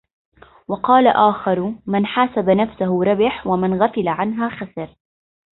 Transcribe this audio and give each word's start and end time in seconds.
وَقَالَ 0.67 1.07
آخَرُ 1.07 1.75
مَنْ 1.85 2.05
حَاسَبَ 2.05 2.49
نَفْسَهُ 2.49 3.03
رَبِحَ 3.03 3.47
وَمَنْ 3.47 3.83
غَفَلَ 3.83 4.07
عَنْهَا 4.07 4.49
خَسِرَ 4.49 4.89